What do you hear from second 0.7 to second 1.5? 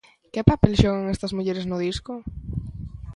xogan estas